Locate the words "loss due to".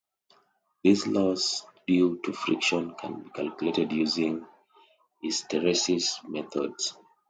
1.05-2.33